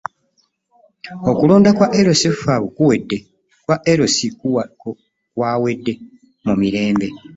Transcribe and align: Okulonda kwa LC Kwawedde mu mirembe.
Okulonda 1.31 1.69
kwa 1.77 1.87
LC 3.97 4.31
Kwawedde 5.35 5.93
mu 6.45 6.53
mirembe. 6.61 7.07